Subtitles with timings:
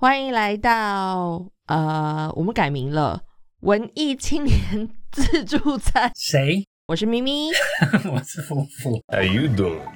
[0.00, 3.20] 欢迎来到呃，我们改名了
[3.62, 6.12] 文艺青年自助餐。
[6.14, 6.64] 谁？
[6.86, 7.48] 我是咪咪，
[8.14, 9.02] 我是夫妇。
[9.08, 9.80] How you doing?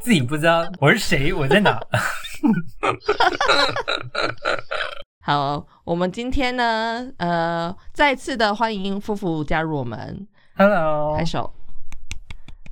[0.00, 1.80] 自己不知道我是谁，我在哪？
[5.26, 11.52] 好，我们今天呢，呃，再次的欢迎夫妇加入我们，Hello，拍手。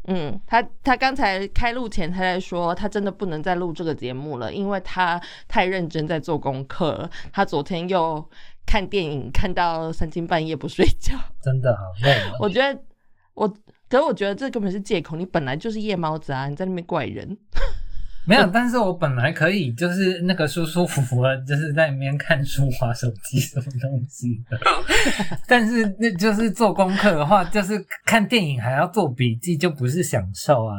[0.05, 7.11] 嗯，他他刚才开录前他在说，他真的不能再录这个节目了，因为他太认真在做功课了。
[7.33, 8.25] 他昨天又
[8.65, 11.19] 看电影看到三更半夜不睡觉。
[11.43, 12.37] 真的好累哦。
[12.39, 12.81] 我觉得
[13.35, 13.49] 我，
[13.89, 17.37] 可是我觉得这根本是借口，你本来就是夜猫子啊，你在那边怪人。
[18.27, 24.59] 没有，但是我本来可以就是那个舒舒服服的，就是在里面看书、划手机什么东西的。
[25.47, 30.77] 但是那就是做功课的话，就是看电影还要做笔记，就不是享受啊。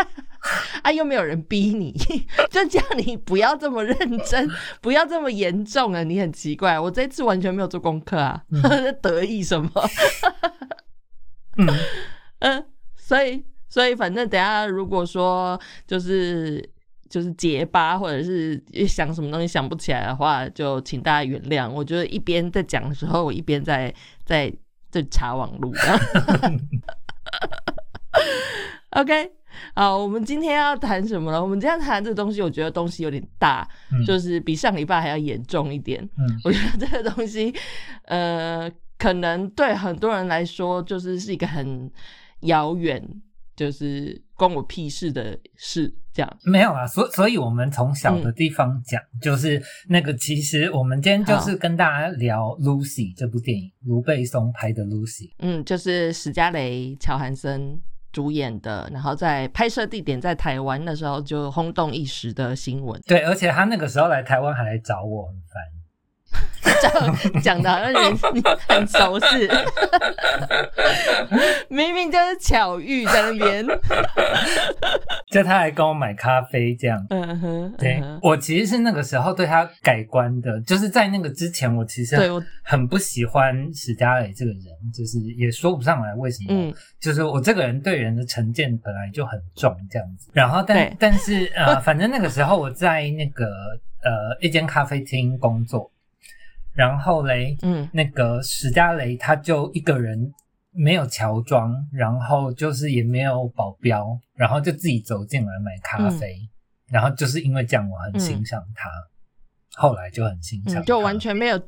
[0.82, 1.92] 啊，又没有人逼你，
[2.50, 4.48] 就叫你不要这么认真，
[4.80, 6.02] 不要这么严重啊！
[6.02, 8.42] 你很奇怪，我这次完全没有做功课啊，
[9.02, 9.70] 得意什么？
[11.58, 11.68] 嗯，
[12.38, 12.64] 嗯，
[12.96, 16.66] 所以所以反正等下如果说就是
[17.08, 21.70] 就是结巴或者是想什么东西想不起来的话，就请大家原谅。
[21.70, 23.92] 我觉得一边在讲的时候，我一边在
[24.24, 24.52] 在
[24.90, 25.72] 在查网路。
[28.92, 29.30] OK，
[29.74, 31.40] 好，我们今天要谈什么呢？
[31.40, 36.02] 我们今天谈这个东西，我觉得东西有点大，嗯就是比上礼拜还要严重一点。
[36.02, 37.54] 嗯我觉得这个东西，
[38.04, 41.90] 呃，可能对很多人来说，就是是一个很
[42.40, 43.02] 遥远，
[43.58, 46.38] 就是关我屁事的事，这样。
[46.44, 55.28] 没有啊，所所以我们从小的地方讲，就是那个其实我们今天就是跟大家聊《Lucy》这部电影，卢贝松拍的《Lucy》。
[55.40, 57.80] 嗯，就是史嘉蕾·乔韩森
[58.12, 65.60] 主演的，然后在拍摄地点在台湾的时候就轰动一时的新闻，对，而且他那个时候来台湾还来找我，很烦。
[66.82, 68.16] 讲讲的好像人
[68.68, 69.48] 很熟似，
[71.68, 73.66] 明明就是巧遇在那边。
[75.30, 77.04] 就他来跟我买咖啡这样。
[77.10, 84.62] 嗯哼，对嗯我其实是那个时候对他改观的，就是在那个之前，我其实对我很不喜欢史嘉蕾这个人，
[84.92, 86.46] 就是也说不上来为什么。
[86.50, 90.30] 嗯就是我这个人对人的成见本来就很重，这样子。
[90.32, 93.46] 然后但但是呃，反正那个时候我在那个
[94.02, 95.90] 呃一间咖啡厅工作，
[96.78, 97.88] 然后嘞，嗯。
[97.92, 100.32] 那个史嘉蕾他就一个人
[100.70, 106.48] 没有乔装，然后就是也没有保镖，然后就自己走进来买咖啡，嗯。
[106.86, 108.88] 然后就是因为这样我很欣赏他，
[109.74, 111.60] 后来就很欣赏、嗯，就完全没有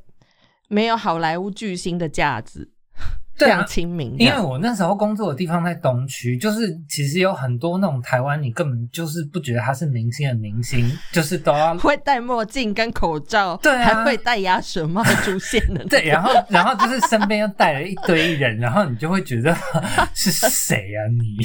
[0.68, 2.70] 没有好莱坞巨星的架子，
[3.46, 4.30] 非常亲民这因。
[4.30, 15.84] 为我那时候工作的地方在东区，就是其实有很多那种台湾，你根本就是不觉得他是明星的明星， 就是都要会戴墨镜跟口罩，对啊还会戴鸭舌帽出现的。
[15.86, 19.54] 对，然后然后就是身边又带了一堆人，然后你就会觉得
[20.14, 21.36] 是谁啊你？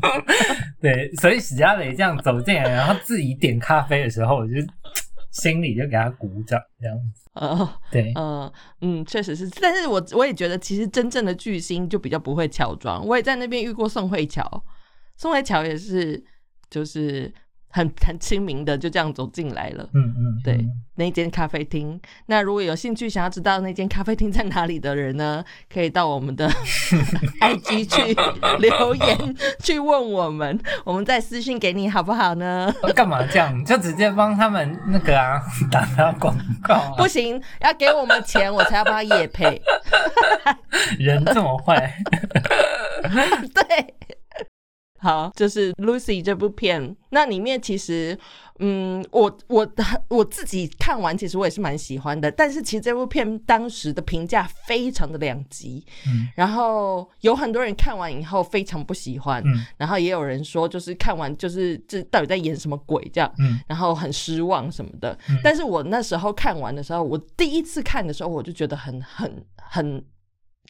[0.80, 4.54] 对，所以史嘉蕾这样走进来，然后自己点咖啡的时候，我就
[5.30, 7.19] 心里就给他鼓掌，这样子。
[7.34, 13.06] 呃对，呃嗯，确实是，但是我我也觉得，其实真正的巨星就比较不会乔装。
[13.06, 14.64] 我也在那边遇过宋慧乔，
[15.16, 16.22] 宋慧乔也是，
[16.68, 17.32] 就是
[17.70, 19.88] 很很亲民的，就这样走进来了。
[19.94, 21.98] 嗯嗯，对嗯那一间咖啡厅。
[22.26, 25.42] 那如果有兴趣想要知道那间咖啡厅在哪里的人呢，
[25.72, 26.46] 可以到我们的
[27.40, 28.14] IG 去
[28.58, 32.70] 留言，去问我们，我们再私信给你好不好呢？
[32.94, 33.64] 干嘛这样？
[33.64, 35.40] 就直接帮他们那个啊
[35.72, 39.62] 打他广告、啊，不行，要给我们钱，我才要帮他夜配。
[40.98, 41.94] 人这么坏。
[43.54, 43.94] 对，
[45.00, 48.16] 好，就是 Lucy 这部片，那里面其实，
[48.58, 49.66] 嗯，我我
[50.08, 52.30] 我自己看完，其实我也是蛮喜欢的。
[52.30, 63.32] 但是其实这部片当时的评价非常的两极，嗯然后有很多人看完以后非常不喜欢，嗯然后也有人说就是看完就是这到底在演什么鬼这样。
[63.38, 70.04] 嗯然后很失望什么的，嗯但是我那时候看完的时候，我第一次看的时候，我就觉得很很很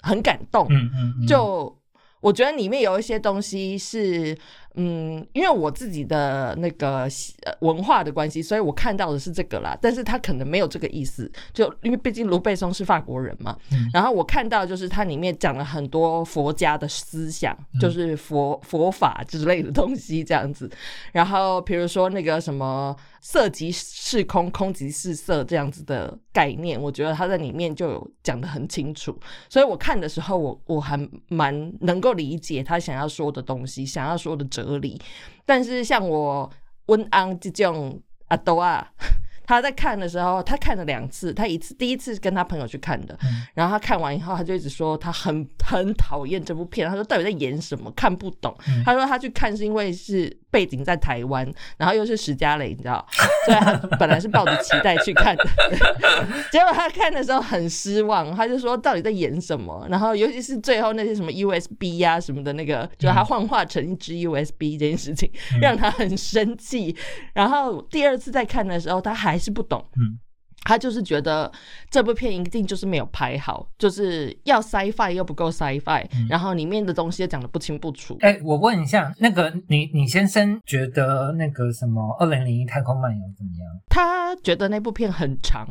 [0.03, 1.77] 很感动，嗯嗯嗯，就
[2.21, 4.37] 我觉得里面有一些东西是
[4.75, 7.09] 嗯，因为我自己的那个
[7.43, 9.77] 呃文化的关系，所以我看到的是这个啦。
[9.81, 13.57] 但是他可能没有这个意思，就因为毕竟卢贝松是法国人嘛。
[13.93, 20.71] 然后我看到就是它里面讲了很多佛家的思想，就是佛佛法之类的东西这样子。
[21.13, 22.97] 然后比如说那个什么。
[23.23, 29.15] 色即是空，空即是色，这样子的概念，我觉得他在里面就有讲的很清楚。
[29.47, 35.01] 所以我看的时候，我我还蛮能够理解他想要说的东西，想要说的哲理。
[35.45, 36.51] 但是像我
[36.87, 38.93] 温安这种阿多啊。
[39.51, 41.35] 他在看的时候，他看了两次。
[41.35, 43.19] 他一次第一次跟他朋友去看的，
[43.55, 46.89] 然后他看完以后，他就一直说他很很讨厌这部片。
[46.89, 48.55] 他说到底在演什么，看不懂。
[48.85, 53.05] 他说他去看是因为是背景在台湾，然后又是史嘉蕾，你知道，
[53.47, 55.45] 所以他本来是抱着期待去看的。
[56.53, 59.87] 结果他看的时候很失望，他就说到底在演什么。
[59.91, 65.31] 然后尤其是最后那些什么 USB 呀什么的那个，就他幻化成一支 USB 这件事情，
[65.61, 66.95] 让他很生气。
[67.33, 70.19] 然后第二次再看的时候，他还是不懂，嗯，
[70.65, 71.51] 他就是觉得
[71.91, 78.17] 这部片一定就是没有拍好，就是要 sci-fi 又不够 sci-fi，然后里面的东西又讲的不清不楚。
[78.21, 83.81] 哎，我问一下，那个你你先生觉得那个什么二零零一太空漫游怎么样？
[83.89, 85.67] 他觉得那部片很长。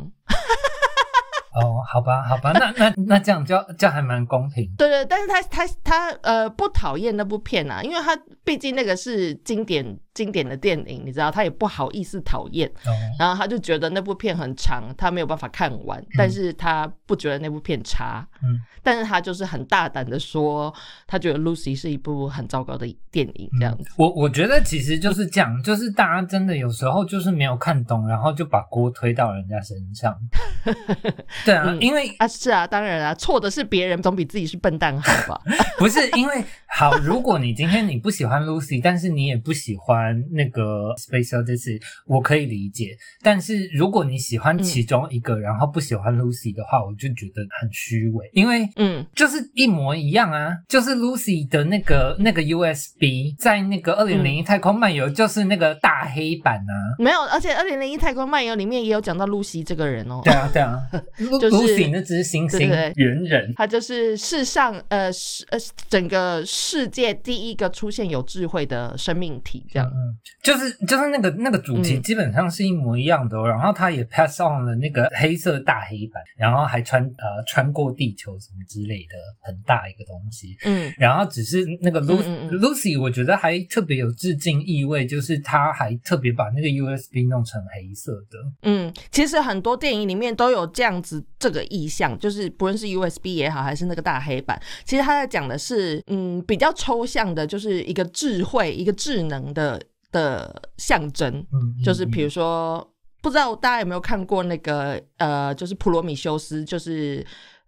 [1.61, 4.71] 哦，好吧，好吧，那那那这样就就还蛮公平。
[4.77, 12.69] 对对，但是他他他呃不讨厌那部片啊，因为他毕竟那个是经典经典的电影，你知道，他也不好意思讨厌。
[13.17, 18.27] 然后他就觉得那部片很长，他没有办法看完，但是他不觉得那部片差。
[18.43, 20.73] 嗯，但是他就是很大胆的说，
[21.07, 23.89] 他觉得 Lucy 是一部很糟糕的电影，这样子。
[23.97, 30.17] 我我觉得其实就是这样，就是大家真的有时候就是没有看懂，然后就把锅推到人家身上。
[31.45, 35.41] 对啊，因为啊是啊，当然啊，错的是别人，总比自己是笨蛋好吧？
[35.77, 39.98] 不是因为好，如果你今天你不喜欢 Lucy，但是你也不喜欢
[40.31, 42.95] 那个 Space Odyssey，我可以理解。
[43.21, 60.79] 但是如果你喜欢其中一个，然后不喜欢 Lucy 的话，我就觉得很虚伪，因为嗯，就是一模一样啊，就是 Lucy 的那个那个 USB 在那个二零零一太空漫游就是那个大黑板啊，没有，而且二零零一太空漫游里面也有讲到 Lucy 这个人哦，对啊对啊。
[61.17, 65.57] Lucy 那只是猩猩猿人，他就是世上呃世呃
[65.87, 69.88] 整个世界第一个出现有智慧的生命体，这样，
[70.43, 91.23] 就是就是那个那个主题基本上是一模一样的，然后他也 pass on 了那个黑色大黑板，然后还穿呃穿过地球什么之类的很大一个东西，嗯，然后只是那个 Lucy Lucy 我觉得还特别有致敬意味，就是他还特别把那个 USB 弄成黑色的，嗯，其实很多电影里面都有这样子。
[91.39, 99.78] 这个意象就是不论是 USB 也好，还是那个大黑板，其实他在讲的是，嗯，比较抽象的，就是一个智慧、一个智能的
[100.11, 101.45] 的象征。
[101.51, 107.25] 嗯，就是比如说，不知道大家有没有看过那个，呃，就是普罗米修斯，就是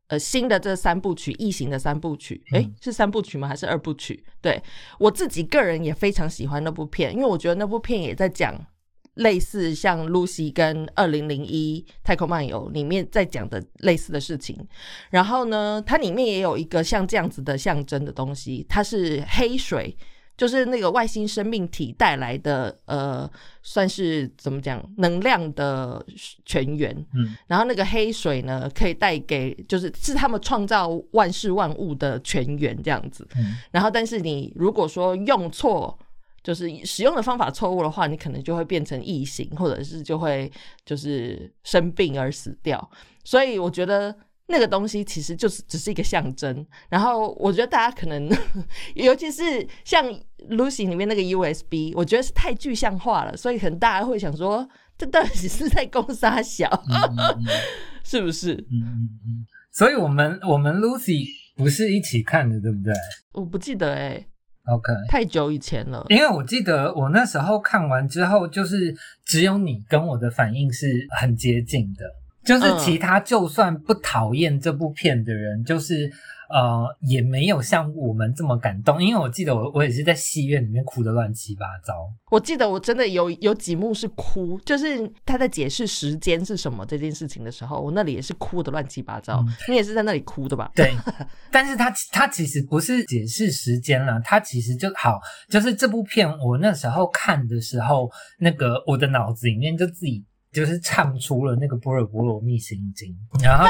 [0.08, 3.48] 呃新的这三部曲，异形的三部曲，哎，是三部曲吗？
[3.48, 4.24] 还是二部曲？
[4.42, 4.62] 对
[5.00, 8.56] 我自己个人也非常喜欢那部片，因为我觉得那部片也在讲。
[9.16, 14.58] 类似像《Lucy》跟《二零零一太空漫游》里面在讲的类似的事情，
[15.10, 19.96] 然后呢，它里面也有一个像这样子的象征的东西，它是黑水，
[20.42, 23.30] 就是那个外星生命体带来的，呃，
[23.62, 26.04] 算是怎么讲，能量的
[26.48, 26.92] 泉源。
[27.14, 33.28] 嗯，然后那个黑水呢，可以带给，就是是他们创造万事万物的泉源这样子。
[33.36, 35.96] 嗯，然后但是你如果说用错。
[36.44, 40.52] 就是使用的方法错误的话，你可能就会变成异形，或者是就会
[40.84, 42.90] 就是生病而死掉。
[43.24, 44.16] 所以我觉得
[44.51, 46.65] 那个东西其实就是只是一个象征。
[46.89, 48.29] 然后我觉得大家可能，
[48.93, 50.05] 尤其是像
[50.50, 54.67] Lucy 里面那个 USB，我觉得是太具象化了，所以可能大家会想说，
[54.98, 56.70] 这到底是在攻杀小，
[58.03, 58.53] 是不是？
[58.72, 59.46] 嗯嗯嗯。
[59.72, 62.93] 所以我们我们 Lucy 不是一起看的，对不对？
[63.31, 64.25] 我不记得哎。
[64.65, 70.88] OK，太久以前了，因为我记得我那时候看完之后，就是只有你跟我的反应是
[71.20, 72.05] 很接近的，
[72.43, 76.12] 就是其他就算不讨厌这部片的人，就是。
[76.53, 81.93] 呃，也没有像我们这么感动，因为我记得我我也是在戏院里面哭的乱七八糟。
[82.29, 89.41] 我记得我真的有有几幕是哭，就是他在解释时间是什么这件事情的时候，我那里也是哭的乱七八糟。
[89.69, 90.69] 你也是在那里哭的吧？
[90.75, 90.91] 对，
[91.53, 100.21] 但是他他其实不是解释时间了，他其实就好，就是这部片我那时候看的时候，那个我的脑子里面就自己
[100.51, 103.65] 就是唱出了那个《波尔波罗蜜心经》，然后。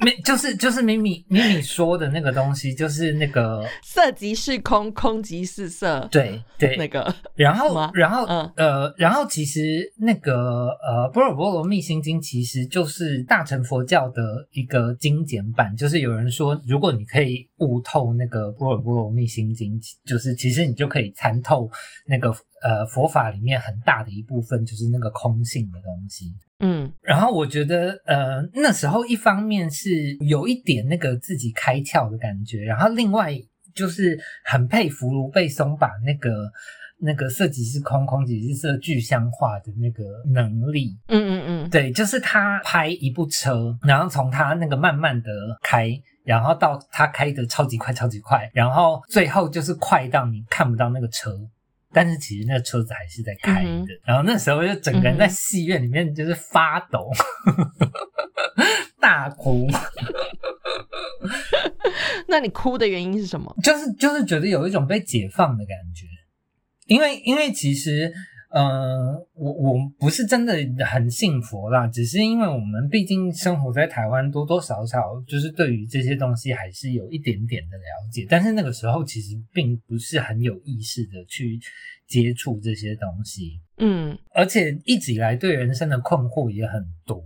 [0.00, 6.08] 没就是就是米米米米说的那个东西，就是那个色即是空，空即是色。
[6.10, 15.76] 对对那个，然后，然后，嗯呃，然后其实那个呃，《波若波罗蜜心经》其实就是大乘佛教的一个精简版。
[15.76, 21.70] 就是有人说，如果你可以悟透那个《波若波罗蜜心经》，就是其实你就可以参透
[22.06, 22.30] 那个
[22.62, 26.34] 呃佛法里面很大的一部分，就是那个空性的东西。
[26.60, 33.34] 嗯然后我觉得，呃，那时候一方面是有一点那个自己开窍的感觉，然后另外
[33.74, 36.50] 就是很佩服卢贝松把那个
[36.98, 40.96] 那个色即是空，空即是色具象化的那个能力。
[41.08, 45.30] 嗯嗯嗯，对，就是他拍一部车，然后从他那个慢慢的
[45.62, 45.90] 开，
[46.24, 51.30] 然后到他开的超级快、超级快，然后最后就是快到你看不到那个车。
[51.92, 57.10] 但是其实那个车子还是在开的，嗯然后那时候就整个人在戏院里面就是发抖，
[59.00, 59.66] 大哭，
[62.28, 63.54] 那你哭的原因是什么？
[63.62, 66.06] 就是就是觉得有一种被解放的感觉，
[66.86, 68.12] 因为因为其实，
[68.56, 70.54] 呃，我我不是真的
[70.86, 81.60] 很信佛啦，只是因为我们毕竟生活在台湾，多多少少就是对于这些东西还是有一点点的了解，但是那个时候其实并不是很有意识的去
[82.06, 87.22] 接触这些东西，嗯而且一直以来对人生的困惑也很多。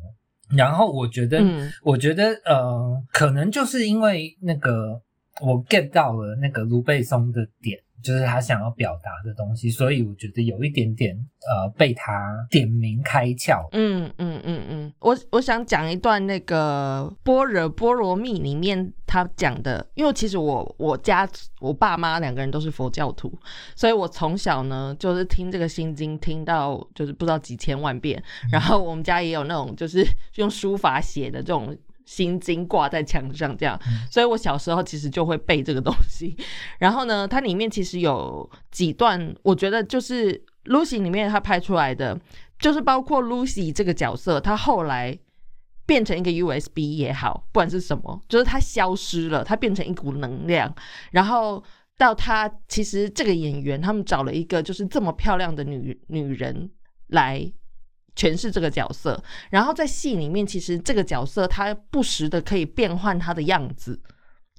[0.56, 5.00] 然后我觉得，嗯我觉得呃，可能就是因为那个
[5.40, 11.16] 我 get 到了那个卢贝松的点，就是他想要表达的东西，所以我觉得有一点点
[11.49, 13.69] 呃被他点名开窍。
[13.73, 21.28] 嗯嗯嗯嗯，我我想讲一段那个《般若波罗蜜》里面他讲的，因为其实我我家
[21.61, 23.33] 我爸妈两个人都是佛教徒，
[23.75, 31.76] 所以我从小呢就是听这个心经听到就是不知道几千万遍，然后我们家也有那种就是用书法写的这种。
[32.11, 36.37] 心经挂在墙上，这样，所以我小时候其实就会背这个东西。
[36.81, 42.21] 然后呢，它里面其实有几段，我觉得就是 Lucy 里面他拍出来的，
[42.59, 45.17] 就是包括 Lucy 这个角色，她后来
[45.87, 50.75] 变成一个 USB 也好，不管是什么，就是她消失了，她变成一股能量，
[51.12, 51.62] 然后
[51.97, 56.69] 到她其实这个演员他们找了一个就是这么漂亮的女女人
[57.07, 57.52] 来。
[58.17, 63.99] 诠释这个角色，然后在戏里面，其实这个角色他不时的可以变换他的样子，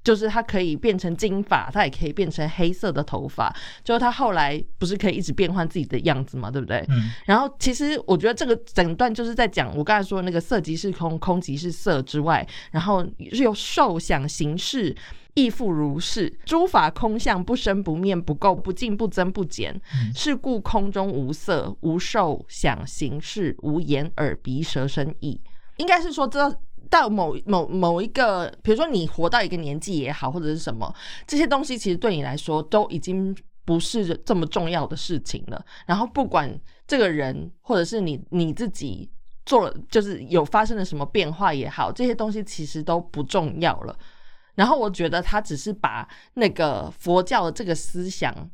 [0.02, 3.54] 就是他可以变成金发，他也可以变成黑色的头发，
[3.84, 6.84] 就是他后来不是可以一直变换自己的样子嘛，对不对？
[6.88, 14.94] 嗯然后其实我觉得这个整段就是在讲我刚才说的那个色即是空，空即是色之外，然后是有受想行识。
[15.34, 19.74] 亦复如是，诸法空相，不生不灭，不垢不净，不增不减。
[19.94, 25.40] 嗯是故空中无色，无受想行识，无眼耳鼻舌身意。
[25.78, 26.54] 应该是说，这
[26.90, 30.94] 到某某某一个，比如说你活到一个年纪也好，或者是什么，
[31.26, 33.34] 这些东西其实对你来说都已经
[33.64, 35.64] 不是这么重要的事情了。
[35.86, 36.54] 然后不管
[36.86, 39.10] 这个人或者是你你自己
[39.46, 43.96] 做了，就是有发生了什么变化也好，这些东西其实都不重要了。
[44.54, 48.50] 然后我觉得他只是把那个佛教的这个思想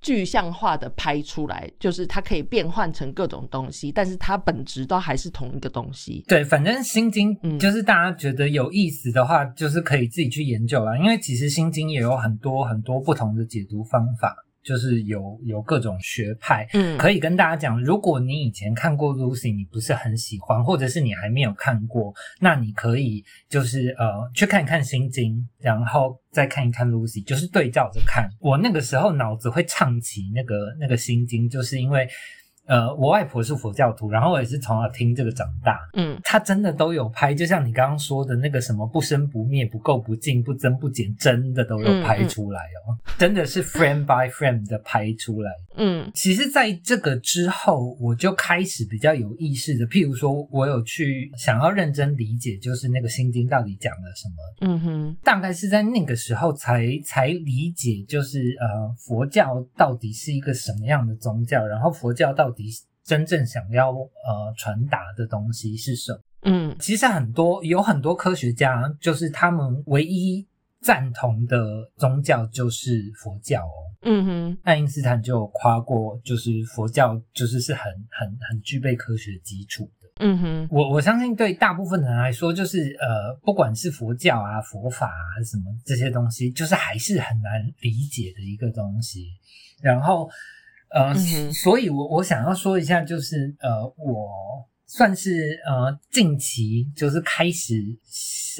[0.00, 6.24] 具象化的拍出来，就是它可以变换成各种东西，但是它本质都还是同一个东西。
[6.26, 10.96] 对，反正心经嗯就是大家觉得有意思的话，就是可以自己去研究啦。
[10.96, 16.66] 因为其实心经也有很多很多不同的解读方法，就是有有各种学派。
[16.72, 28.28] 嗯，可以跟大家讲，如果你以前看过 Lucy，你不是很喜欢，或者是你还没有看过，那你可以就是呃去看一看心经，然后再看一看 Lucy，就是对照着看。
[28.40, 32.08] 我那个时候脑子会唱起那个那个心经，就是因为
[32.66, 35.78] 呃我外婆是佛教徒，然后我也是从小听这个长大。
[35.94, 45.50] 嗯他真的都有拍，就像你刚刚说的那个什么不生不灭、不垢不净、不增不减，真的都有拍出来哦，真的是 frame by frame 的拍出来。
[45.76, 54.34] 嗯其实，在这个之后，我就开始比较有意识的，譬如说，我有去想要认真理解，就是那个心经到底讲了什么。
[54.72, 62.70] 嗯哼大概是在那个时候才才理解，就是呃，佛教到底是一个什么样的宗教，然后佛教到底
[63.04, 66.20] 真正想要呃传达的东西是什么。
[66.42, 70.46] 嗯其实很多有很多科学家，就是他们唯一
[70.80, 71.60] 赞同的
[71.96, 73.80] 宗教就是佛教哦。
[74.02, 80.08] 嗯哼爱因斯坦就有夸过，就是佛教就是是很很很具备科学基础的。
[80.22, 89.26] 嗯哼我我相信对大部分人来说，就是呃，不管是佛教啊、佛法啊什么这些东西，就是还是很难理解的一个东西。
[89.82, 90.30] 然后
[90.90, 94.28] 呃，嗯所以我我想要说一下，就是呃，我
[94.86, 97.74] 算是呃近期就是开始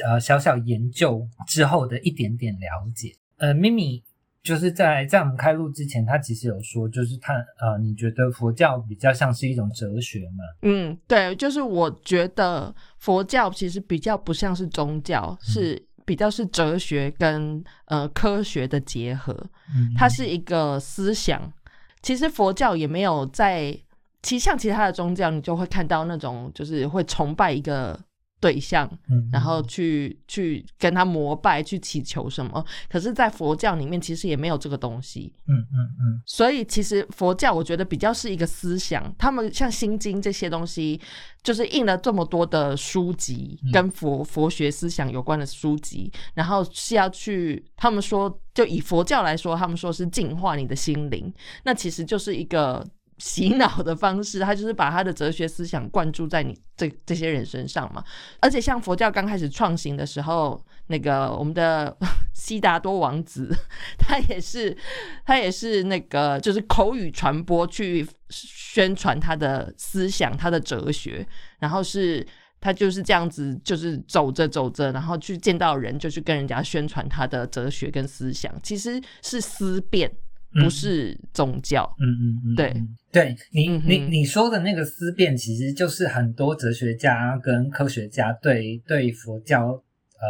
[0.05, 3.13] 呃小小研究之后的一点点了解。
[3.39, 4.03] 呃，咪咪
[4.43, 10.45] 就是在在我们开录之前，他其实有说，就是他呃，你觉得佛教比较像是一种哲学吗？
[10.63, 19.33] 嗯，对，就是我觉得佛教其实比较不像是宗教，是比较是哲学跟呃科学的结合，
[19.75, 21.53] 嗯，它是一个思想。
[22.03, 23.77] 其实佛教也没有在，
[24.23, 27.99] 其实像其他的宗教，你就会看到那种就是会崇拜一个
[28.41, 32.65] 对象，嗯，然后去去跟他膜拜，去祈求什么。
[32.89, 35.33] 可是，在佛教里面，其实也没有这个东西。
[35.47, 40.99] 嗯嗯嗯所以，其实佛教我觉得比较是一个思想，他们像《心经》这些东西，
[41.43, 51.33] 就是印了这么多的书籍，嗯跟佛佛学思想有关的书籍，然后是要去，他们说，就以佛教来说，他们说是净化你的心灵，
[51.65, 52.87] 那其实就是一个。
[53.21, 58.03] 洗脑的方式，他就是把他的哲学思想灌注在你这这些人身上嘛。
[58.41, 61.95] 而且像佛教刚开始创行的时候，那个我们的
[62.35, 63.55] 悉达多王子，
[63.99, 64.77] 他也是
[65.25, 71.27] 他也是那个就是口语传播去宣传他的思想、他的哲学，
[71.59, 72.27] 然后是
[72.59, 80.11] 他就是这样子，就是走着走着，然后去见到人就去跟人家宣传他的哲学跟思想，其实是思辨，
[80.53, 81.95] 不是宗教。
[82.01, 82.73] 嗯嗯嗯，对。
[82.75, 90.27] 嗯，对你嗯你你说的那个思辨，其实就是很多哲学家跟科学家对对佛教呃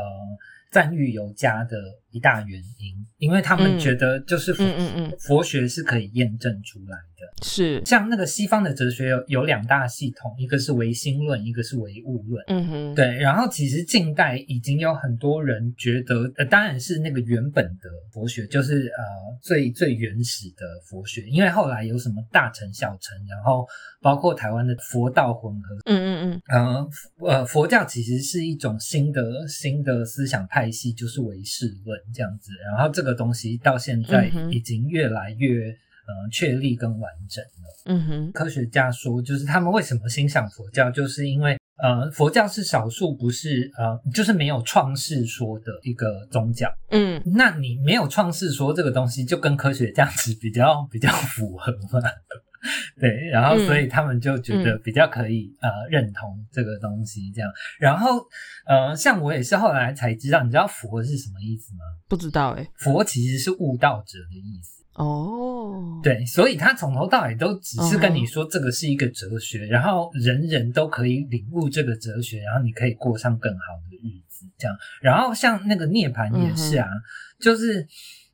[0.70, 1.76] 赞誉有加的
[2.10, 7.44] 一大原因，因为他们嗯觉得就是佛嗯嗯嗯佛学是可以验证出来的。
[7.44, 12.42] 是，像那个西方的哲学有有两大系统，一个是唯心论，一个是唯物论。
[12.48, 19.02] 嗯哼，对，然后其实近代已经有很多人觉得，呃，当然是那个原本的佛学，就是呃
[19.42, 23.66] 最最原始的佛学，因为后来有什么大乘、小乘，然后
[24.00, 26.88] 包括台湾的佛道混合，嗯嗯呃
[27.28, 37.70] 呃，佛教其实是一种新的新的思想派系，就是唯识论这样子，然后这个东西到现在已经越来越呃确立跟完整了。
[37.86, 46.70] 嗯哼，科学家说，就是他们为什么欣赏佛教，就是因为呃，佛教是少数不是呃，就是没有创世说的一个宗教。
[46.90, 52.00] 嗯那你没有创世说这个东西，就跟科学这样子比较比较符合嘛？
[53.00, 57.50] 对，然后嗯所以他们就觉得比较可以、呃认同这个东西这样。
[57.78, 58.24] 然后
[58.66, 61.80] 呃，像我也是后来才知道，你知道佛是什么意思吗？
[62.08, 64.80] 不知道哎、佛其实是悟道者的意思。
[64.94, 74.76] 哦，，对，所以他从头到尾都只是跟嗯你说这个是一个哲学，然后人人都可以领悟这个哲学，然后你可以过上更好的日子，这样。
[75.00, 76.86] 然后像那个涅槃也是啊，
[77.40, 77.86] 就是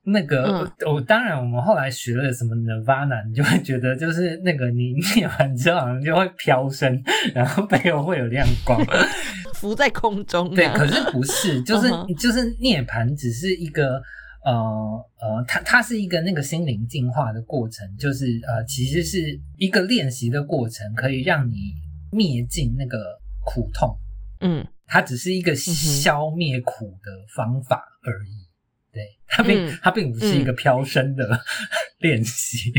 [0.08, 7.02] 那个嗯我、当然我们后来学了什么 Nirvana，你就会觉得就是那个你念完之后好像就会飘升，
[7.34, 8.80] 然后背后会有亮光。
[9.54, 10.54] 浮在空中、啊。
[10.54, 14.00] 对，可是不是， 就是、嗯就是涅槃只是一个
[14.44, 14.52] 呃
[15.20, 19.18] 呃，它它是一个那个心灵进化的过程，就是呃，其实是
[19.56, 21.74] 一个练习的过程，可以让你
[22.12, 23.98] 灭尽那个苦痛，
[24.40, 28.46] 嗯它只是一个消灭苦的方法而已。
[28.92, 31.40] 对，它并、嗯它并不是一个飘升的
[32.00, 32.72] 练习。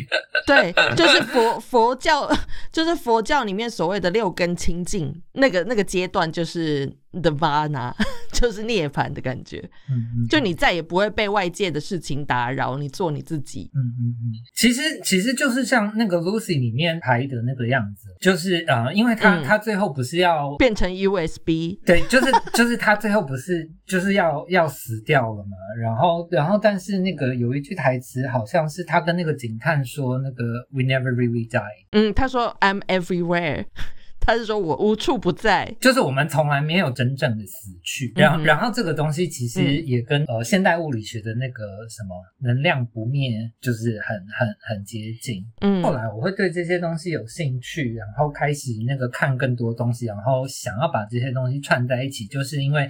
[0.45, 2.29] 对，就是佛 佛教，
[2.71, 7.93] 就是佛教里面所谓的六根清净，那个那个阶段就是 the vana，
[8.31, 9.57] 就是涅槃的感觉，
[9.89, 13.69] 嗯嗯，就你再也不会被外界的事情打扰，你做你自己。
[13.73, 14.23] 嗯嗯嗯，
[14.55, 33.65] 其实其实就是像那个 Lucy 里面排的那个样子，就是呃，因为他、嗯他最后不是要变成 USB，对，就是就是他最后不是就是要要死掉了嘛，然后然后但是那个有一句台词好像是他跟那个警探说那个 We never really die，嗯，他说 I'm everywhere，
[34.21, 35.75] 他是说我无处不在。
[35.81, 38.13] 就是我们从来没有真正的死去。
[38.15, 45.43] 然后、嗯然后这个东西其实嗯也跟、呃现代物理学的那个什么能量不灭就是很很很接近。
[45.61, 52.87] 嗯后来我会对这些东西有兴趣，然后开始那个看更多东西，然后想要把这些东西串在一起，就是因为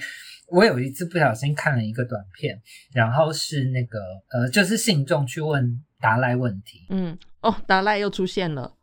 [0.47, 2.61] 我有一次不小心看了一个短片，
[2.93, 3.99] 然后是那个
[4.31, 8.73] 呃，就是信众去问达赖问题，嗯，哦，达赖又出现了。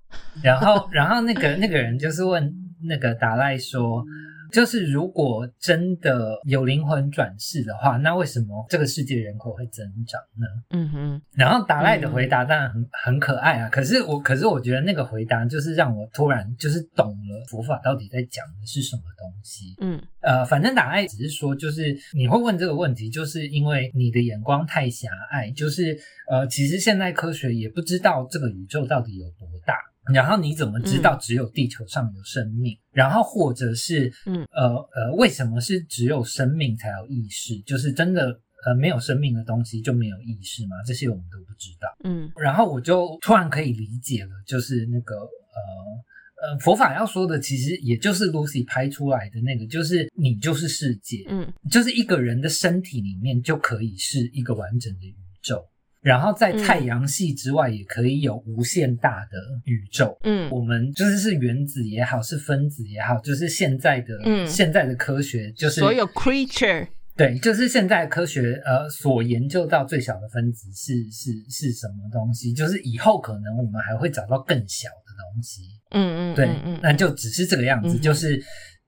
[0.43, 4.05] 然后然后那个那个人就是问那个达赖说。
[4.53, 10.47] 就是如果真的有灵魂转世的话，那为什么这个世界人口会增长呢？
[10.71, 19.75] 嗯哼，然后达赖的回答当然很很可爱啊，可是我可是我觉得那个回答就是让我突然就是懂了佛法到底在讲的是什么东西。
[19.81, 25.99] 嗯呃，反正达赖只是说，就是你会问这个问题，就是因为你的眼光太狭隘，就是
[26.31, 29.75] 呃，其实现代科学也不知道这个宇宙到底有多大。
[30.13, 32.77] 然后你怎么知道只有地球上有生命？
[32.93, 37.59] 然后或者是，嗯呃呃，为什么是只有生命才有意识？
[37.63, 40.77] 就是真的呃没有生命的东西就没有意识吗？
[40.87, 41.89] 这些我们都不知道。
[42.05, 55.67] 嗯然后我就突然可以理解了，就是那个呃呃佛法要说的，其实也就是 Lucy 拍出来的那个，就是你就是世界，嗯就是一个人的身体里面就可以是一个完整的宇宙。
[56.05, 60.15] 然后在太阳系之外，也可以有无限大的宇宙。
[60.25, 66.87] 嗯我们就是是原子也好，是分子也好，就是现在的、嗯现在的科学，就是所有 creature，
[67.17, 75.63] 对，就是现在科学呃所研究到最小的分子是是是什么东西，就是以后可能我们还会找到更小的东西。
[75.93, 78.39] 嗯嗯，对，嗯嗯那就只是这个样子，嗯就是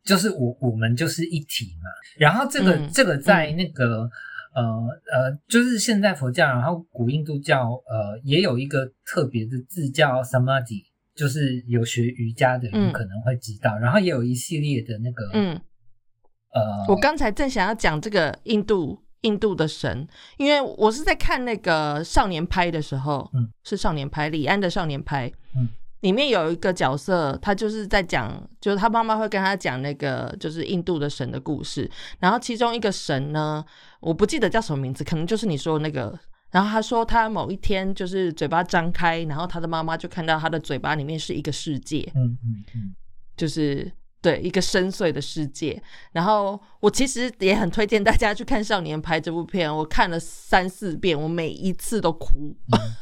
[0.05, 1.89] 就是我我们就是一体嘛。
[2.19, 4.07] 然后这个、嗯这个在那个。
[4.57, 4.63] 呃
[5.13, 10.83] 呃，就是现在佛教，然后古印度教，呃，也有一个特别的字叫 samadhi，
[11.15, 13.77] 就是有学瑜伽的人嗯可能会知道。
[13.77, 15.61] 然后也有一系列的那个，嗯，
[16.55, 25.69] 呃，我刚才正想要讲这个印度印度的神，因为我是在看那个少年拍的时候，嗯，是少年拍李安的少年拍，嗯。
[26.07, 31.91] 里面有一个角色，他就是在讲，就是他妈妈会跟他讲那个就是印度的神的故事，
[32.21, 33.65] 然后其中一个神呢，
[33.99, 36.17] 我不记得叫什么名字，可能就是你说的那个。
[36.53, 42.95] 然后他说他某一天就是嘴巴张开，然后他的妈妈就看到他的嘴巴里面是一个世界，嗯嗯嗯，
[43.37, 43.91] 就是
[44.27, 45.81] 对一个深邃的世界。
[46.13, 52.57] 然后我其实也很推荐大家去看《少年派》这部片，我看了三四遍，我每一次都哭。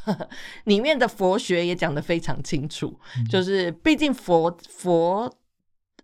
[0.65, 5.35] 里面的佛学也讲得非常清楚，嗯就是毕竟佛佛。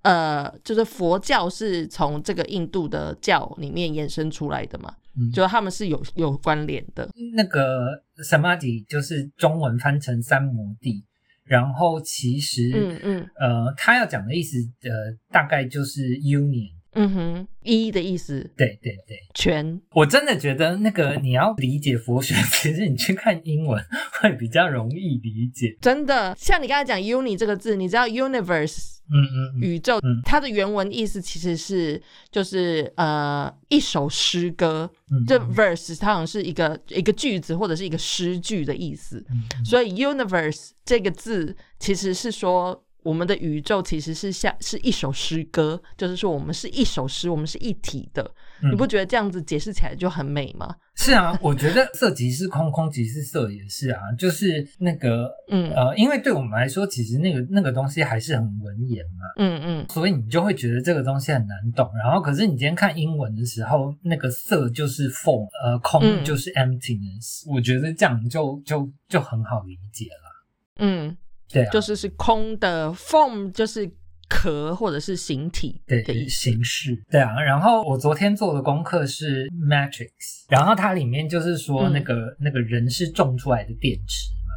[0.04, 7.08] 呃，就是佛教是从这个印度的教里面衍生出来的嘛，嗯就他们是有有关联的。
[7.36, 11.06] 那个 samadhi 就是中文翻成三摩地，
[11.52, 14.90] 然后其实，嗯嗯呃，他要讲的意思，呃，
[15.30, 16.72] 大概就是 union。
[16.94, 19.80] 嗯哼，一的意思，对对对，全。
[19.92, 23.82] 我真的觉得那个你要理解佛学，其实你去看英文
[24.20, 25.78] 会比较容易理解。
[25.80, 30.22] 真的，像你刚才讲 “uni” 这个字，你知道 “universe” 嗯嗯嗯，宇宙，嗯。
[30.26, 39.26] 它的原文意思其实是就是呃一首诗歌，嗯这 verse 它好像是一个一个句子或者是一个诗句的意思，
[39.64, 42.84] 所以 universe 这个字其实是说。
[43.04, 48.24] 我们的宇宙其实是像是一首诗歌，就是说我们是一首诗，我们是一体的。
[48.64, 50.76] 嗯你不觉得这样子解释起来就很美吗？
[50.96, 59.26] 是啊， 我觉得色即是空，空即是色也是啊，就是那个嗯呃，因为对我们来说，其实那个那个东西还是很文言嘛。
[59.38, 61.90] 嗯嗯所以你就会觉得这个东西很难懂。
[61.98, 70.32] 然后，可是你今天看英文的时候，那个色就是 form，呃，空嗯就是 emptiness、我觉得这样就就就很好理解了。
[70.78, 71.18] 嗯，
[71.54, 73.90] 对啊，就是是空的 form，就是
[74.30, 76.30] 壳或者是形体对的意思。
[76.30, 76.98] 形式。
[77.10, 80.10] 对啊，然后我昨天做的功课是 Matrix，
[80.50, 84.54] 然后它里面就是说嗯那个、那个人是种出来的电池嘛，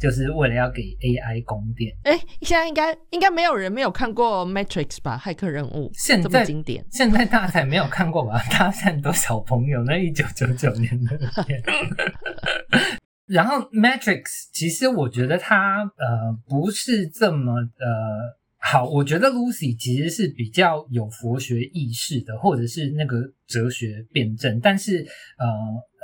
[0.00, 1.96] 就是为了要给 AI 供电。
[2.02, 5.20] 哎，现在应该应该没有人没有看过《Matrix》吧？
[5.24, 8.42] 骇客任务这么现在经典，现在大家才没有看过吧？
[8.50, 11.62] 大家现在很多小朋友，那一九九九年的片。
[13.32, 25.04] 然后 Matrix，其实我觉得它呃不是这么呃好，我觉得 Lucy 其实是比较有佛学意识的，或者是那个哲学辩证，但是
[25.38, 25.46] 呃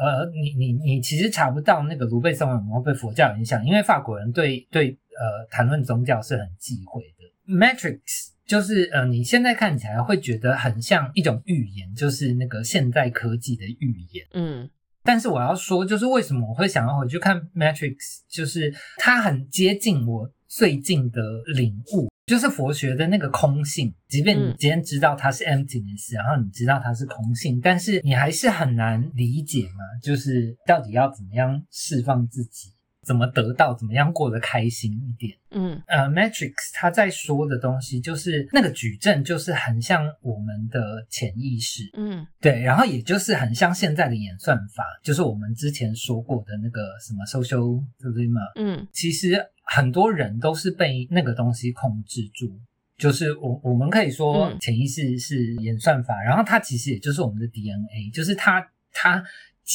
[0.02, 7.54] 呃，你你你其实查不到那个卢贝松有没有被佛教影响，因为法国人对对呃谈论宗教是很忌讳的。
[7.54, 14.26] Matrix 就是呃，你现在看起来会觉得很像一种预言，就是那个现代科技的预言。
[14.32, 14.68] 嗯
[15.08, 17.94] 但是我要说，就是为什么我会想要回去看 Matrix，
[18.28, 21.22] 就是它很接近我最近的
[21.54, 23.90] 领悟，就是佛学的那个空性。
[24.06, 32.68] 即便你嗯今天知道它是 emptiness，、然后你知道它是空性，但是你还是很难理解嘛，就是到底要怎么样释放自己，
[33.08, 35.34] 怎么得到，怎么样过得开心一点。
[35.50, 41.88] 嗯呃，Matrix 他在说的东西，就是那个矩阵，就是很像我们的潜意识。
[41.94, 52.60] 嗯对，然后也就是很像现在的演算法，就是我们之前说过的那个什么 social dilemma，嗯其实很多人都是被那个东西控制住。
[52.98, 58.60] 就是我我们可以说嗯潜意识是演算法，然后它其实也就是我们的 DNA，就是它
[58.92, 59.24] 它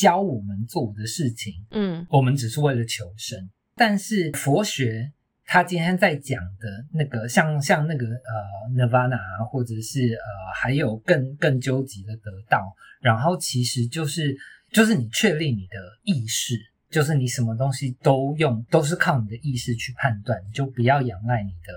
[0.01, 3.49] 教我们做的事情，嗯我们只是为了求生。
[3.75, 5.11] 但是佛学
[5.45, 14.35] 他今天在讲的那个，像像那个呃 Nirvana 啊，或者是呃还有更更究极的得到，然后其实就是
[14.71, 16.55] 就是你确立你的意识。
[16.93, 21.73] 就是你什么东西都用都是靠你的意识去判断，你就不要仰赖你的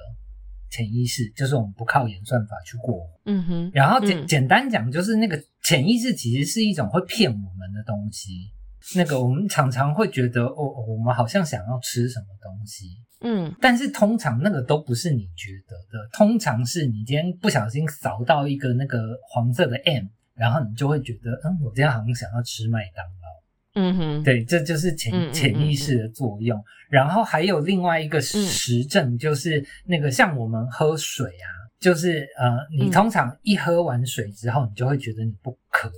[0.70, 3.07] 潜意识，就是我们不靠演算法去过。
[3.24, 8.50] 嗯哼，然后简、嗯简单讲，就是那个潜意识其实是一种会骗我们的东西。
[8.94, 12.87] 那个我们常常会觉得，哦，哦我们好像想要吃什么东西，
[13.20, 23.36] 嗯但是通常那个都不是你觉得的，通常是你今天不小心扫到一个那个黄色的 M，然后你就会觉得，嗯，我今天好像想要吃麦当劳。
[23.76, 26.58] 嗯哼，对，这就是潜潜意识的作用。
[26.88, 32.90] 然后还有另外一个实实证，就是那个像我们喝水啊，就是呃，你嗯。
[32.90, 35.94] 通常一喝完水之后，你就会觉得你不渴了，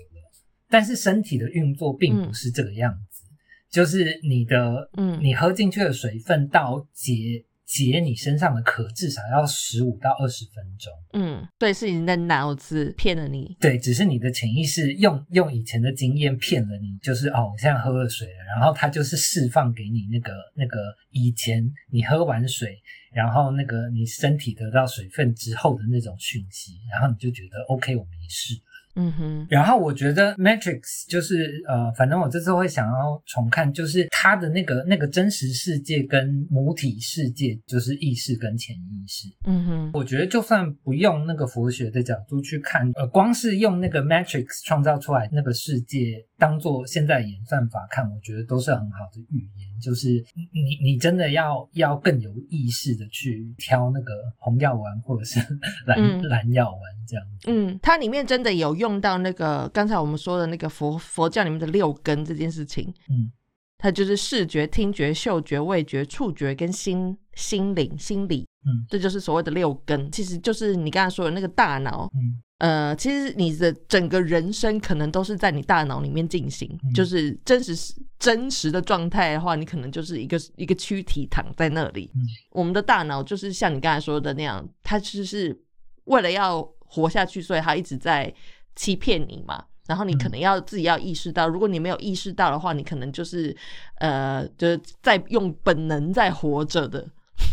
[0.68, 3.22] 但是身体的运作并不是这个样子，
[3.70, 5.18] 就是你的嗯。
[5.22, 10.90] 你喝进去的水分到解解你身上的渴，至少要十五到二十分钟。
[11.12, 13.54] 嗯，对，是你的脑子骗了你。
[13.61, 20.78] 对，只是你的潜意识用用以前的经验骗了你，就是哦，我现在喝了水了，然后它就是释放给你那个那个
[21.11, 22.81] 以前你喝完水，
[23.12, 28.54] 然后那个你身体得到水分之后的那种讯息，然后你就觉得 OK，我没事。
[28.98, 39.28] 嗯哼，然后我觉得 Matrix 就是呃，反正我这次会想要重看，就是它的那个那个真实世界跟母体世界，就是意识跟潜意识。
[39.44, 49.68] 嗯哼，我觉得就算不用那个佛学的角度去看，呃，光是用那个 Matrix 创造出来那个世界当做现在演算法看，我觉得都是很好的预言。
[49.80, 55.38] 就是你你你真的要要更有意识的去挑那个红药丸或者是
[55.86, 57.50] 蓝、嗯蓝药丸这样子。
[57.50, 62.92] 嗯，它里面真的有用到那个刚才我们说的那个佛佛教里面的六根这件事情。
[63.08, 63.30] 嗯，
[63.78, 72.10] 它就是视觉、听觉、嗅觉、味觉、触觉跟心心灵、心理，嗯，这就是所谓的六根，其实就是你刚才说的那个大脑。
[72.14, 82.10] 嗯呃，其实你的整个人生可能都是在你大脑里面进行，嗯就是真实真实的状态的话，你可能就是一个一个躯体躺在那里。
[82.16, 85.56] 嗯我们的大脑就是像你刚才说的那样，它就是
[86.04, 88.32] 为了要活下去，所以它一直在
[88.74, 89.64] 欺骗你嘛。
[89.86, 93.56] 然后你可能要自己要意识到，如果你没有意识到的话，你可能就是
[94.00, 97.08] 呃，就是在用本能在活着的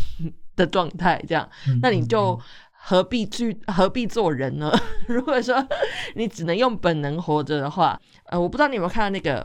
[0.54, 1.48] 的状态，这样。
[1.68, 2.38] 嗯那你就
[2.88, 4.70] 何必去何必做人呢？
[5.08, 5.66] 如果说
[6.14, 9.44] 你只能用本能活着的话，呃，我不知道你有没有看到那个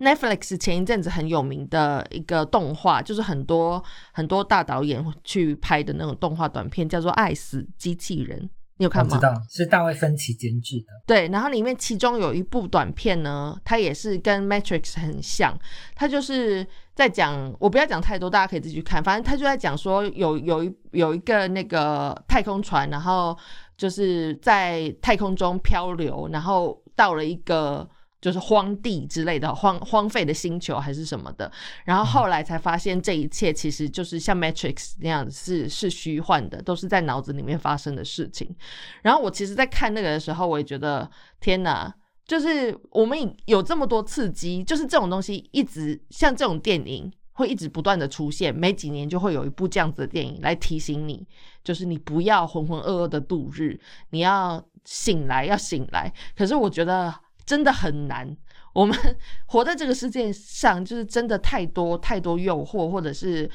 [0.00, 8.40] Netflix 前一阵子很有名的一个动画，就是很多很多大导演去拍的那种动画短片，叫做《爱死机器人》，
[8.76, 9.10] 你有看吗？
[9.12, 10.86] 我知道是大卫芬奇监制的。
[11.06, 15.56] 对，然后里面其中有一部短片呢，它也是跟 Matrix 很像，
[15.94, 19.02] 它就是在讲，我不要讲太多，大家可以自己去看。
[19.02, 23.36] 反正他就在讲说有有一有一个那个太空船，然后
[23.76, 27.88] 就是在太空中漂流，然后到了一个。
[28.24, 31.52] 就是荒地之类的荒荒废的星球还是什么的，
[31.84, 38.56] 然后后来才发现这一切其实就是像 Matrix 那样是是虚幻的，都是在脑子里面发生的事情。
[39.02, 41.94] 然后我其实，在看那个的时候，我也觉得天哪，
[42.26, 51.26] 就是我们有这么多刺激，就是这种东西一直像这种电影会一直不断的出现，每几年就会有一部这样子的电影来提醒你，
[51.62, 56.10] 就是你不要浑浑噩噩的度日，你要醒来，要醒来。
[56.34, 58.36] 可是我觉得真的很难。
[58.72, 58.96] 我们
[59.46, 63.48] 活在这个世界上，就是真的太多太多诱惑，或者是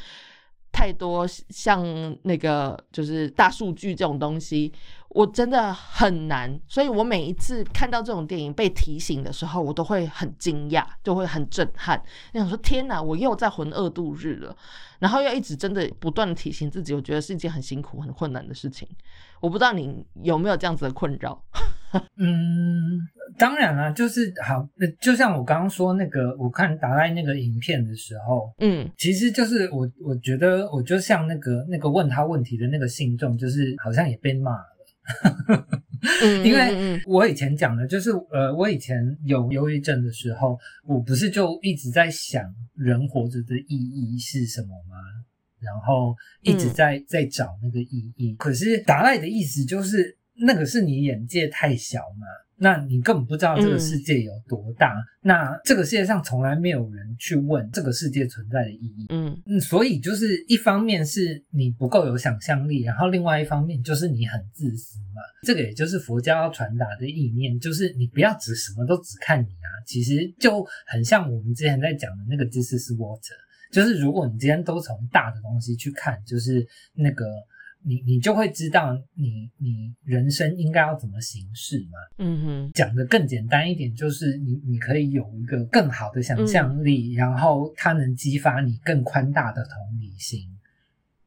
[0.71, 1.84] 太多像
[2.23, 4.71] 那个就是大数据这种东西，
[5.10, 6.58] 我真的很难。
[6.67, 12.02] 所以我每一次看到这种电影被提醒的时候，我都会很惊讶，就会很震撼。
[12.34, 14.56] 想说天哪，我又在浑噩度日了，
[14.99, 18.88] 然后要一直真的不断的提醒自己，我觉得是一件很辛苦、很困难的事情。
[19.41, 21.43] 我不知道你有没有这样子的困扰？
[22.17, 22.99] 嗯，
[23.38, 34.65] 当然啦，就是好，呃就像我刚刚说那个，我看达赖那个影片的时候，嗯其实就是我我觉得我就像那个那个问他问题的那个信众，就是好像也被骂了。
[36.21, 44.95] 嗯， 因为我以前讲的就是，呃，我以前有忧郁症的时候，我不是就一直在想人活着的意义是什么吗？
[45.60, 48.34] 然后一直在、在找那个意义。
[48.36, 52.25] 可是达赖的意思就是，那个是你眼界太小嘛，
[52.58, 54.95] 那你根本不知道这个世界有多大。
[55.21, 59.06] 那这个世界上从来没有人去问这个世界存在的意义。
[59.10, 65.21] 嗯嗯，所以就是一方面是你不够有想象力，然后另外一方面就是你很自私嘛。
[65.43, 69.69] 这个也就是佛教要传达的意念，就是你不要只什么都只看你啊。
[69.86, 73.36] 其实就很像我们之前在讲的那个 “this is water”，
[73.71, 77.25] 就是如果你今天都从大的东西去看，就是那个
[77.83, 81.97] 你你就会知道你你人生应该要怎么行事嘛。
[82.17, 90.41] 嗯哼，讲的更简单一点，就是你你可以有一个更好的想象力，然后它能激发你更宽大的同理心，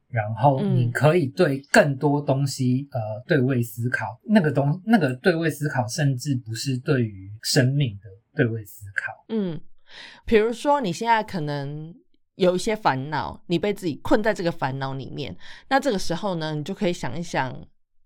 [0.09, 9.25] 然后你可以对更多东西呃对位思考，那个东那个对位思考，甚至不是对于生命的对位思考。
[9.31, 9.61] 嗯，
[10.27, 11.95] 比如说你现在可能。
[12.37, 15.37] 有一些烦恼，你被自己困在这个烦恼里面。
[15.69, 17.55] 那这个时候呢，你就可以想一想，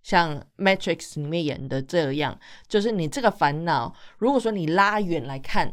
[0.03, 5.73] 像《Matrix》里面演的这样，就是你这个烦恼，如果说你拉远来看，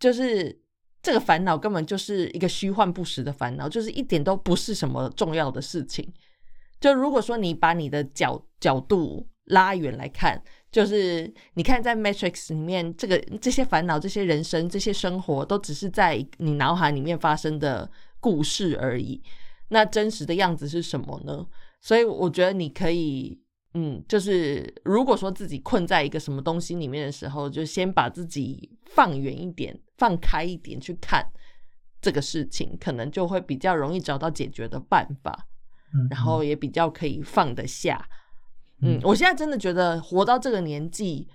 [0.00, 0.60] 就是
[1.02, 6.12] 这个烦恼根本就是一个虚幻不实的烦恼，就是一点都不是什么重要的事情。
[6.80, 10.42] 就如果说你把你的角角度拉远来看。
[10.72, 19.22] 就是你看，在 Matrix 里面，这个这些烦恼、这些人生、这些生活，都只是在你脑海里面发生的故事而已。
[19.68, 21.46] 那真实的样子是什么呢？
[21.80, 23.40] 所以我觉得你可以，
[23.74, 31.24] 嗯，就是如果说自己困在一个什么东西里面的时候，就先把自己放远一点、放开一点去看
[32.02, 35.46] 这个事情，可能就会比较容易找到解决的办法，
[36.10, 38.06] 然后也比较可以放得下。
[38.82, 41.28] 嗯，我现在真的觉得活到这个年纪，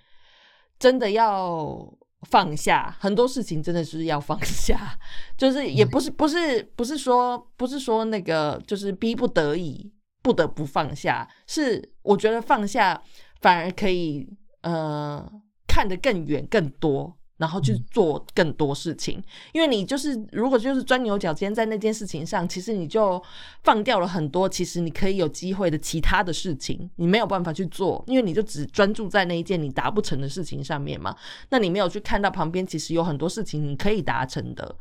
[0.78, 1.92] 真的要
[2.30, 5.00] 放下很多事情，真的是要放下。
[5.38, 13.02] 就是也不是不是不是说不是说那个就是逼不得已不得不放下，是我觉得放下
[13.42, 14.30] 反而可以
[14.62, 15.28] 呃
[15.68, 17.18] 看得更远更多。
[17.42, 19.20] 然后去做更多事情，
[19.52, 23.22] 因为你就是如果就是钻牛角尖在那件事情上，其实你就
[23.64, 31.16] 放掉了很多，其实你可以有机会的其他的事情，你没有办法去做，因为你就只专注在那一件你达不成的事情上面嘛。
[31.50, 34.76] 那你没有去看到旁边其实有很多事情你可以达成的，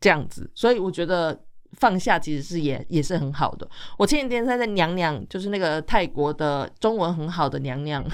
[0.00, 0.48] 这样子。
[0.54, 1.36] 所以我觉得
[1.72, 3.68] 放下其实是也也是很好的。
[3.98, 8.04] 我前几天在在娘娘，就是那个泰国的中文很好的娘娘。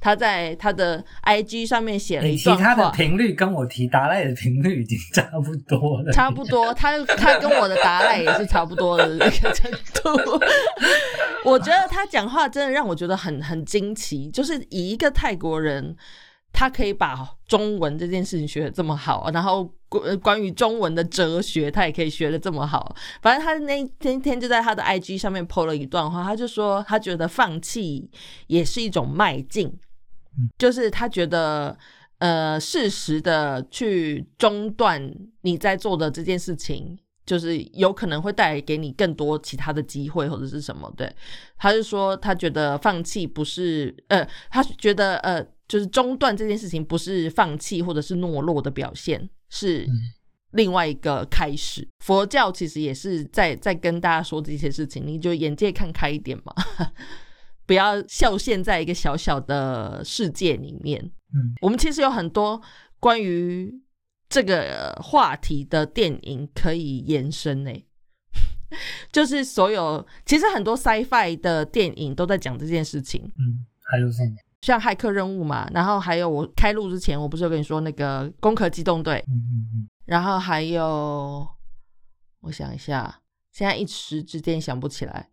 [0.00, 6.72] 他在他的 IG 上面写了一段话，他的频率跟我提达赖的频率已经差不多了，差不多。
[6.74, 10.40] 他他跟我的达赖也是差不多的那 个程度。
[11.44, 15.96] 我觉得他讲话真的让我觉得很很惊奇，就是以一个泰国人。
[16.52, 22.92] 他可以把中文这件事情学的这么好，然后关关于中文的哲学，他也可以学的这么好。
[23.22, 28.10] 反正他那天天就在他的 IG 上面 PO 了一段话，他就说他觉得放弃
[28.48, 29.72] 也是一种迈进，
[30.58, 31.76] 就是他觉得
[32.18, 40.92] 呃适时的去中断你在做的这件事情，就是有可能会带来给你更多其他的机会或者是什么。
[40.96, 41.10] 对，
[41.56, 45.46] 他就说他觉得放弃不是呃，他觉得呃。
[45.70, 49.86] 就是中断这件事情，不是放弃或者是懦弱的表现，是
[50.50, 51.86] 另外一个开始。
[52.04, 56.52] 佛教其实也是在在跟大家说这些事情，你就眼界看开一点嘛，
[57.70, 61.00] 不要受限在一个小小的世界里面。
[61.32, 62.60] 嗯，我们其实有很多
[62.98, 63.72] 关于
[64.28, 67.70] 这个话题的电影可以延伸呢，
[69.12, 73.22] 就是所有其实很多 sci-fi 的电影都在讲这件事情。
[73.38, 74.08] 嗯，还有？
[74.62, 81.46] 像骇客任务嘛，然后还有我开录之前，我不是有跟你说那个攻壳机动队，嗯嗯嗯，然后还有，
[82.40, 83.20] 我想一下，
[83.52, 85.30] 现在一时之间想不起来，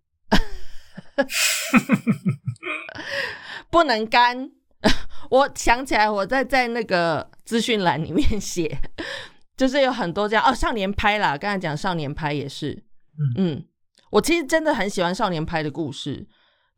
[3.69, 4.49] 不能干，
[5.29, 8.79] 我想起来，我在在那个资讯栏里面写，
[9.57, 12.83] 就是有很多这样哦，少年拍啦，刚才讲少年拍也是，
[13.37, 13.65] 嗯，
[14.11, 16.27] 我其实真的很喜欢少年拍的故事。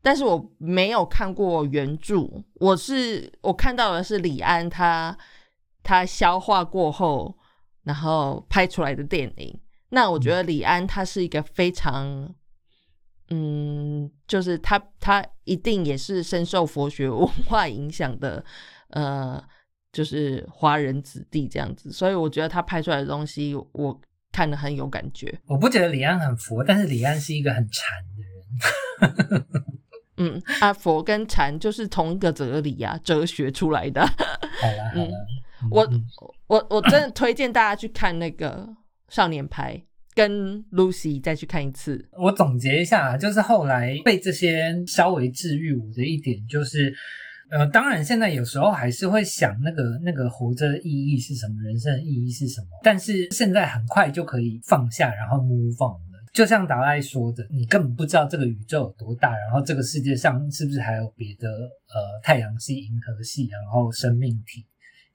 [0.02, 5.14] 但是我没有看过原著，我是我看到的是李安他
[5.82, 7.36] 他消化过后，
[7.84, 9.60] 然后拍出来的电影。
[9.90, 12.34] 那我觉得李安他是一个非常，
[13.30, 18.44] 嗯，就是他他一定也是深受佛学文化影响的，
[18.88, 19.42] 呃，
[19.92, 21.92] 就是华人子弟这样子。
[21.92, 24.00] 所以我觉得他拍出来的东西，我
[24.32, 25.32] 看的很有感觉。
[25.46, 29.46] 我不觉得李安很佛，但是李安是一个很禅的人。
[30.18, 34.04] 嗯，啊，佛跟禅就是同一个哲理呀，哲学出来的。
[34.04, 35.26] 好了好了，
[35.70, 35.88] 我
[36.48, 38.68] 我我真的推荐大家去看那个
[39.08, 39.82] 少年派，
[40.14, 42.08] 跟 Lucy 再去看一次。
[42.18, 46.92] 我总结一下，就是后来被这些稍微治愈我的一点，就是
[47.50, 56.20] 呃，当然现在有时候还是会想那个那个活着的意义是什么，人生的意义是什么，但是现在很快就可以放下，然后 move on 了。
[56.32, 64.64] 就像达赖说的，你根本不知道这个宇宙有多大，然后这个世界上是不是还有别的呃太阳系、银河系，然后生命体，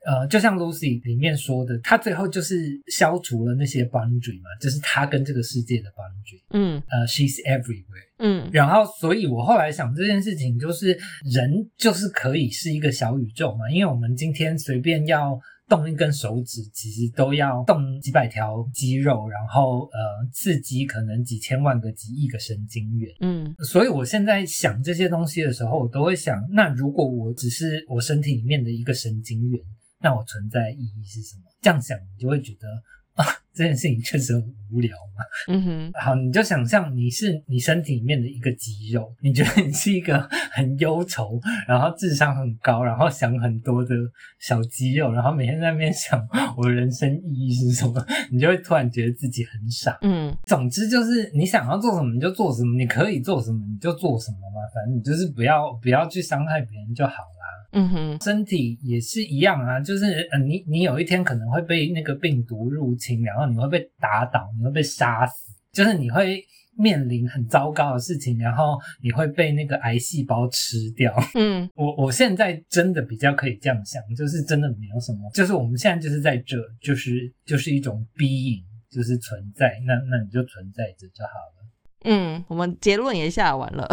[0.05, 6.41] 呃，就像 Lucy 里面说的，他最后就是消除了那些 boundary 嘛，就是他跟这个世界的 boundary。
[6.51, 8.05] 嗯呃，she's everywhere。
[8.19, 15.37] 嗯然后，所以我后来想这件事情，就是人就是可以是一个小宇宙嘛，因为我们今天随便要
[15.67, 23.11] 动一根手指，其实都要动几百条肌肉，然后呃，刺激可能几千万个、几亿个神经元。
[23.21, 29.59] 嗯所以我现在想这些东西的时候，我都会想，那如果我只是我身体里面的一个神经元，
[30.01, 31.43] 那我存在的意义是什么？
[31.61, 32.67] 这样想，你就会觉得
[33.15, 34.41] 啊，这件事情确实很
[34.71, 35.23] 无聊嘛。
[35.47, 40.19] 嗯哼好，你就想象你是你身体里面的一个肌肉，你觉得你是一个
[40.51, 43.95] 很忧愁，然后智商很高，然后想很多的
[44.39, 46.27] 小肌肉，然后每天在那边想
[46.57, 49.97] 我的人生意义是什么，你就会突然觉得自己很傻。
[50.01, 57.34] 嗯总之就是你想要做什么你就做什么，你可以做什么你就做什么嘛，反正你就是不要不要去伤害别人就好啦。
[57.75, 66.41] 嗯哼身体也是一样啊，就是呃，你你有一天可能会被那个病毒入侵，然后你会被打倒，你会被杀死，就是你会
[66.77, 71.13] 面临很糟糕的事情，然后你会被那个癌细胞吃掉。
[71.35, 81.67] 嗯 我我现在真的比较可以这样想，就是真的没有什么，就是我们现在就是在这，就是就是一种 being，就是存在，那那你就存在着就好了。
[82.05, 83.87] 嗯，我们结论也下完了。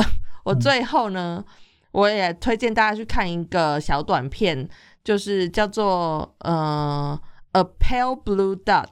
[0.45, 1.45] 我嗯最后呢，
[1.93, 4.69] 我也推荐大家去看一个小短片，
[5.05, 7.19] 就是叫做呃
[7.61, 8.87] 《A Pale Blue Dot》。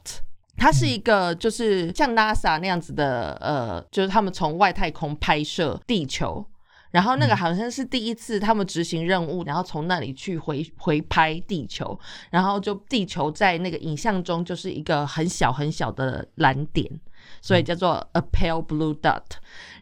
[0.57, 6.45] 它是一个就是像 NASA 那样子的，呃，就是他们从外太空拍摄地球，
[6.91, 11.99] 然后那个好像是第一次他们执行任务，然后从那里去回回拍地球，
[12.31, 16.87] 然后就地球在那个影像中就是一个很小很小的蓝点，
[17.41, 19.23] 所以叫做 a pale blue dot。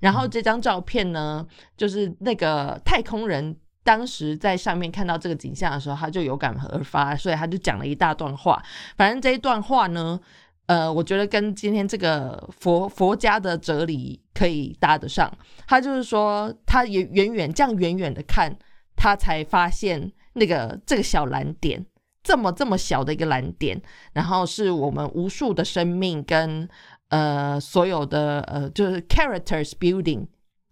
[0.00, 3.56] 然后这张照片呢，就是那个太空人。
[3.84, 8.62] 当时在上面看到这个景象的时候，他就有感而发，所以他就讲了一大段话。
[8.98, 10.20] 反正这一段话呢，
[10.66, 15.32] 呃，我觉得跟今天这个佛佛家的哲理可以搭得上。
[15.66, 18.54] 他就是说，他也远远这样远远的看，
[18.94, 21.86] 他才发现那个这个小蓝点，
[22.22, 23.80] 这么这么小的一个蓝点，
[24.12, 26.68] 然后是我们无数的生命跟
[27.08, 30.26] 呃所有的呃就是 characters building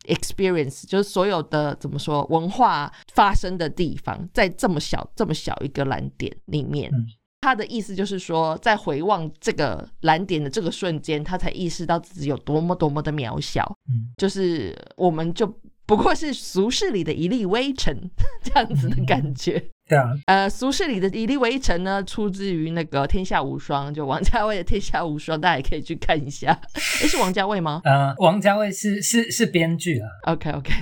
[0.04, 6.90] experience，就是所有的怎么说文化发生的地方，在这么小这么小一个蓝点里面。
[6.92, 7.06] 嗯
[7.42, 13.62] 他的意思就是说，在回望这个蓝点的这个瞬间，他才意识到自己有多么多么的渺小。
[13.88, 15.46] 嗯，就是我们就
[15.84, 17.94] 不过是俗世里的一粒微尘
[18.42, 19.62] 这样子的感觉。
[19.88, 26.58] 对啊，呃，俗世里的以力为城呢，出自于那个《天下无双》，就王家卫的《天下无双》，大家也可以去看一下。
[27.00, 30.72] 诶，是王家卫吗呃，王家卫是是是编剧啊，？OK OK，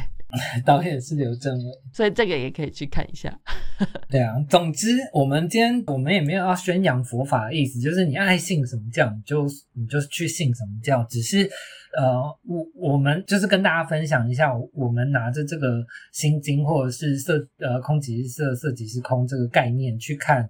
[0.64, 1.64] 导演是刘镇伟。
[1.92, 3.38] 所以这个也可以去看一下。
[4.08, 11.02] 对啊，总之我们今天我们也没有要宣扬佛法的意思，就是你爱信什么教，你就你就去信什么教。
[11.04, 11.50] 只是
[11.96, 20.48] 呃，我我们就是跟大家分享一下，我们拿着这个心经或者是色呃空即是色，色即是空这个概念去看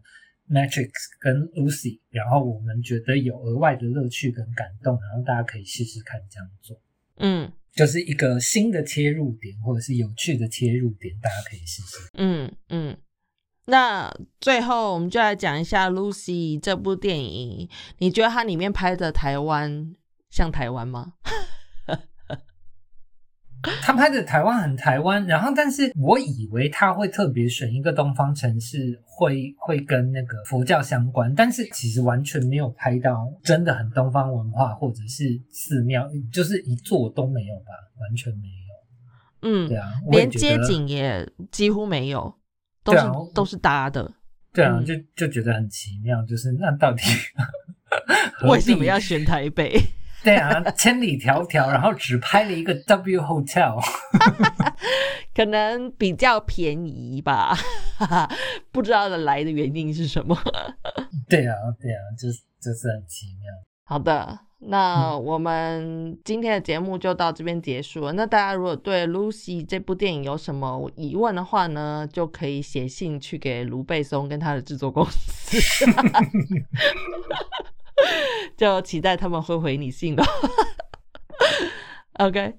[0.50, 6.78] Matrix 跟 Lucy，然后我们觉得有额外的乐趣跟感动，然后大家可以试试看这样做。
[7.18, 12.08] 嗯就是一个新的切入点，或者是有趣的切入点，大家可以试试。
[12.14, 12.96] 嗯嗯。
[13.66, 17.68] 那最后我们就来讲一下《Lucy》这部电影，
[17.98, 19.96] 你觉得它里面拍的台湾
[20.30, 21.14] 像台湾吗？
[23.82, 38.54] 他拍的台湾很台湾，然后但是我以为他会特别选一个东方城市，会会跟那个佛教相关，但是其实完全没有拍到真的很东方文化或者是寺庙，就是一座都没有吧，完全没有。
[39.46, 42.34] 嗯对，啊，连街，景也几乎没有，
[42.82, 44.12] 都是、啊都是搭的。
[44.52, 47.02] 对啊，嗯就就觉得很奇妙，就是那到底
[48.48, 49.78] 为什么要选台北？
[50.24, 53.78] 对啊，千里迢迢，然后只拍了一个 W Hotel。
[55.34, 57.54] 可能比较便宜吧，
[58.72, 60.34] 不知道的来的原因是什么。
[61.28, 63.52] 对啊，对啊，就是就是很奇妙。
[63.84, 68.12] 好的，那我们今天的节目就到这边结束了。
[68.12, 75.84] 那大家如果对《Lucy》这部电影有什么疑问的话呢，就可以写信去给卢贝松跟他的制作公司，
[78.56, 80.24] 就期待他们会回你信了。
[82.18, 82.54] OK，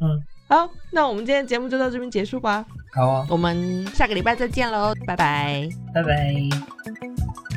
[0.00, 2.64] 嗯，好，那我们今天节目就到这边结束吧。
[2.94, 5.68] 好啊，我们下个礼拜再见喽，拜拜。
[5.94, 7.49] 拜拜。